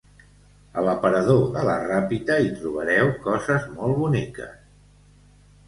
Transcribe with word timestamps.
A 0.79 0.83
l'aparador 0.87 1.43
de 1.57 1.65
la 1.67 1.75
Ràpita 1.83 2.39
hi 2.45 2.49
trobareu 2.61 3.13
coses 3.29 3.71
molt 3.77 4.03
boniques 4.03 4.59